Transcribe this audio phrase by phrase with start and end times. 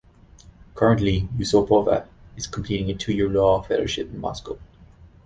[0.73, 4.57] Currently, Yusupova is completing a two-year law fellowship in Moscow.